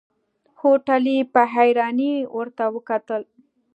هوټلي 0.61 1.17
په 1.33 1.41
حيرانۍ 1.53 2.13
ورته 2.35 2.63
وکتل. 2.75 3.21